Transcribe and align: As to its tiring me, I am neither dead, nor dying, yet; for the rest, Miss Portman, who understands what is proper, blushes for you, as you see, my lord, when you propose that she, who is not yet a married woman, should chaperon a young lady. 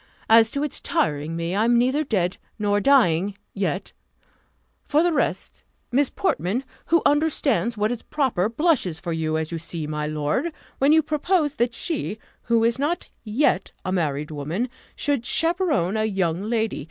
As 0.31 0.49
to 0.49 0.63
its 0.63 0.79
tiring 0.79 1.35
me, 1.35 1.53
I 1.55 1.63
am 1.65 1.77
neither 1.77 2.03
dead, 2.03 2.37
nor 2.57 2.79
dying, 2.79 3.37
yet; 3.53 3.91
for 4.87 5.03
the 5.03 5.13
rest, 5.13 5.63
Miss 5.91 6.09
Portman, 6.09 6.63
who 6.87 7.03
understands 7.05 7.77
what 7.77 7.91
is 7.91 8.01
proper, 8.01 8.49
blushes 8.49 8.97
for 8.97 9.13
you, 9.13 9.37
as 9.37 9.51
you 9.51 9.59
see, 9.59 9.85
my 9.85 10.07
lord, 10.07 10.51
when 10.79 10.91
you 10.91 11.03
propose 11.03 11.53
that 11.57 11.75
she, 11.75 12.17
who 12.45 12.63
is 12.63 12.79
not 12.79 13.11
yet 13.23 13.73
a 13.85 13.91
married 13.91 14.31
woman, 14.31 14.69
should 14.95 15.23
chaperon 15.23 15.95
a 15.95 16.05
young 16.05 16.41
lady. 16.41 16.79